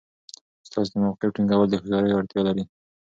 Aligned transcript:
ستاسو 0.67 0.89
د 0.93 0.95
موقف 1.03 1.29
ټینګول 1.35 1.67
د 1.69 1.73
هوښیارۍ 1.79 2.11
اړتیا 2.15 2.41
لري. 2.47 2.63